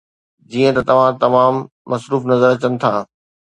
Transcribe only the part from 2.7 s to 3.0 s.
ٿا